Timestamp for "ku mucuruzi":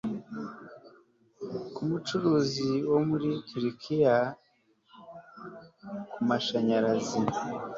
1.73-2.69